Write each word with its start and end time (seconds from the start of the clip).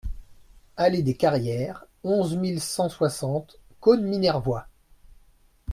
Allée 0.77 1.03
des 1.03 1.15
Carrières, 1.15 1.85
onze 2.03 2.35
mille 2.35 2.59
cent 2.59 2.89
soixante 2.89 3.59
Caunes-Minervois 3.81 4.67